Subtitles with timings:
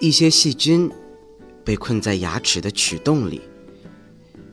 [0.00, 0.90] 一些细菌
[1.64, 3.40] 被困在牙齿的齿洞里，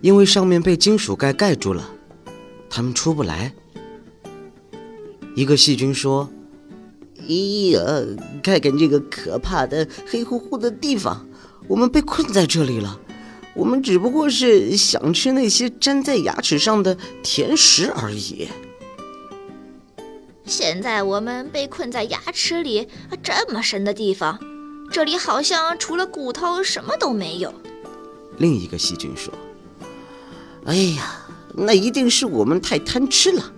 [0.01, 1.89] 因为上面被金属盖盖住了，
[2.69, 3.53] 它们出不来。
[5.35, 6.29] 一个细菌说
[7.27, 7.81] ：“咦呀，
[8.43, 11.27] 看看这个可怕的黑乎乎的地方，
[11.67, 12.99] 我们被困在这里了。
[13.53, 18.47] 我们只不过是想吃那些粘在牙齿上的甜食而已。”
[20.45, 22.87] 现在我们被困在牙齿里
[23.23, 24.37] 这么深的地方，
[24.91, 27.53] 这里好像除了骨头什么都没有。
[28.37, 29.33] 另一个细菌说
[30.65, 33.51] ：“哎呀，那一定是我们太贪吃了。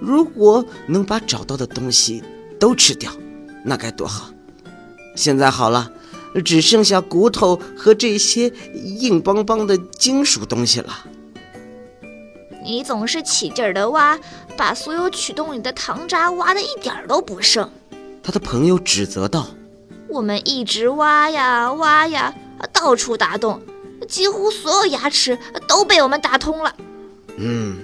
[0.00, 2.22] 如果能把找到的东西
[2.58, 3.12] 都吃掉，
[3.64, 4.30] 那该多好！
[5.14, 5.92] 现在好了，
[6.44, 11.06] 只剩下骨头和这些硬邦邦的金属东西了。”
[12.64, 14.18] 你总是起劲儿的挖，
[14.56, 17.70] 把所有曲洞里的糖渣挖的一点儿都不剩。
[18.22, 19.48] 他的朋友指责道
[20.10, 22.34] ：“我们一直挖呀挖呀，
[22.72, 23.60] 到处打洞，
[24.08, 26.74] 几乎所有牙齿都被我们打通了。”
[27.38, 27.78] 嗯，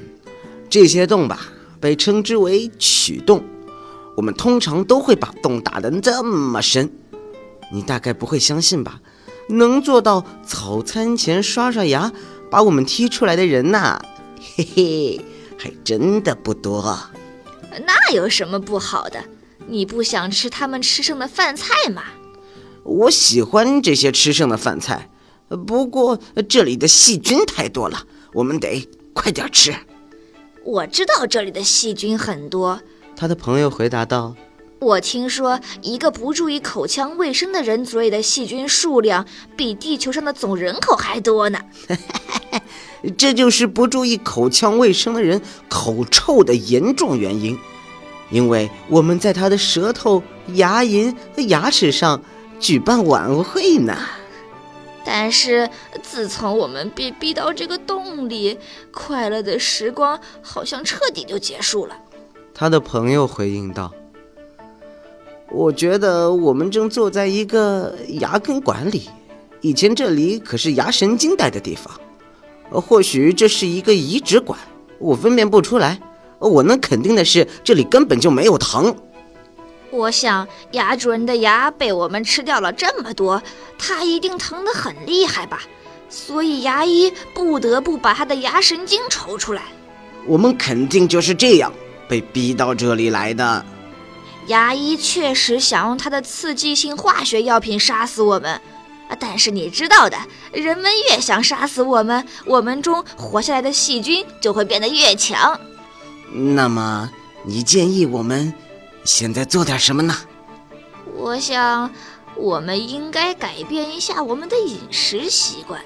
[0.68, 1.40] 这些洞吧，
[1.80, 3.44] 被称之为曲洞。
[4.16, 6.90] 我们通常都会把洞打得这么深，
[7.72, 9.00] 你大概不会相信吧？
[9.48, 12.12] 能做到早餐前刷刷牙，
[12.50, 14.00] 把我们踢出来的人呐。
[14.56, 15.20] 嘿嘿，
[15.56, 16.98] 还真的不多。
[17.86, 19.22] 那有什么不好的？
[19.68, 22.04] 你不想吃他们吃剩的饭菜吗？
[22.84, 25.10] 我喜欢这些吃剩的饭菜，
[25.66, 29.74] 不过这里的细菌太多了，我们得快点吃。
[30.64, 32.80] 我知道这里的细菌很多。
[33.16, 34.36] 他的朋友回答道
[34.78, 39.26] ：“我听说，一个不注意口腔卫生的人嘴里的细菌数量，
[39.56, 41.60] 比地球上的总人口还多呢。
[43.16, 47.56] ”这就是不注意口腔卫生的人口臭的严重原因，
[48.30, 50.22] 因为我们在他的舌头、
[50.54, 52.20] 牙龈和牙齿上
[52.58, 53.96] 举办晚会呢。
[55.04, 55.70] 但是
[56.02, 58.58] 自从我们被逼到这个洞里，
[58.92, 61.96] 快乐的时光好像彻底就结束了。
[62.52, 63.92] 他的朋友回应道
[65.52, 69.08] ：“我觉得我们正坐在一个牙根管里，
[69.60, 71.92] 以前这里可是牙神经待的地方。”
[72.68, 74.58] 或许这是一个移植管，
[74.98, 76.00] 我分辨不出来。
[76.38, 78.94] 我能肯定的是，这里根本就没有糖。
[79.90, 83.42] 我想，牙主人的牙被我们吃掉了这么多，
[83.78, 85.62] 他一定疼得很厉害吧？
[86.08, 89.62] 所以牙医不得不把他的牙神经抽出来。
[90.26, 91.72] 我们肯定就是这样
[92.08, 93.64] 被逼到这里来的。
[94.48, 98.60] 牙医确实想用他的刺激性化学药品杀死我们。
[99.18, 100.16] 但是你知道的，
[100.52, 105.58] 人们越想杀死我们，我们中活下来的细菌就会变得越强。
[106.32, 107.10] 那么，
[107.44, 108.52] 你建议我们
[109.04, 110.14] 现在做点什么呢？
[111.14, 111.90] 我想，
[112.36, 115.80] 我们应该改变一下我们的饮食习惯。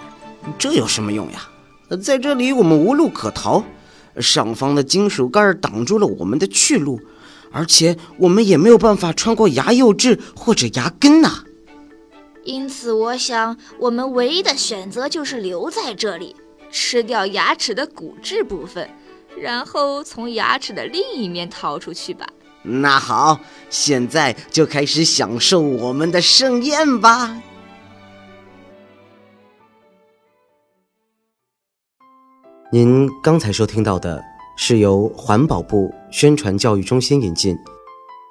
[0.59, 1.49] 这有什么用呀？
[2.03, 3.63] 在这里我们无路可逃，
[4.19, 7.01] 上方的金属盖挡住了我们的去路，
[7.53, 11.45] 而且我们也没有办法穿过牙釉质或者牙根呐。
[12.45, 16.35] 因此，我想我们唯一的选择就是留在这里，
[16.71, 18.89] 吃掉牙齿的骨质部分，
[19.39, 22.27] 然后从牙齿的另一面逃出去吧。
[22.63, 27.41] 那好，现在就开始享受我们的盛宴吧。
[32.73, 34.23] 您刚才收听到的
[34.57, 37.57] 是由环保部宣传教育中心引进，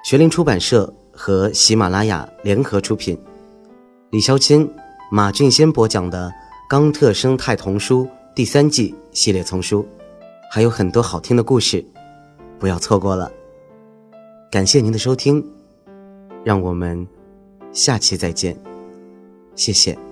[0.06, 3.20] 学林出版社和喜马拉雅联合出品。
[4.12, 4.72] 李肖钦、
[5.12, 6.30] 马俊先播讲的
[6.70, 9.86] 《冈特生态童书》第三季系列丛书，
[10.52, 11.86] 还有很多好听的故事，
[12.58, 13.32] 不要错过了。
[14.50, 15.46] 感谢您的收听，
[16.44, 17.08] 让我们
[17.72, 18.60] 下期再见，
[19.56, 20.09] 谢谢。